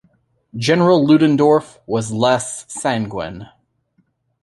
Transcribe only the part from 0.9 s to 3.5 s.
Ludendorff was less sanguine.